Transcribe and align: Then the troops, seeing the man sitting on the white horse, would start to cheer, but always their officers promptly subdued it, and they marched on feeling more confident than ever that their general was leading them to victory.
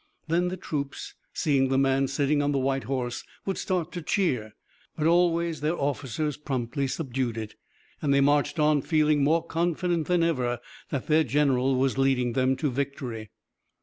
Then 0.27 0.47
the 0.47 0.57
troops, 0.57 1.13
seeing 1.31 1.67
the 1.69 1.77
man 1.77 2.07
sitting 2.07 2.41
on 2.41 2.51
the 2.51 2.57
white 2.57 2.85
horse, 2.85 3.23
would 3.45 3.59
start 3.59 3.91
to 3.91 4.01
cheer, 4.01 4.55
but 4.95 5.05
always 5.05 5.61
their 5.61 5.77
officers 5.77 6.37
promptly 6.37 6.87
subdued 6.87 7.37
it, 7.37 7.53
and 8.01 8.11
they 8.11 8.19
marched 8.19 8.57
on 8.59 8.81
feeling 8.81 9.23
more 9.23 9.45
confident 9.45 10.07
than 10.07 10.23
ever 10.23 10.59
that 10.89 11.05
their 11.05 11.23
general 11.23 11.75
was 11.75 11.99
leading 11.99 12.33
them 12.33 12.55
to 12.55 12.71
victory. 12.71 13.29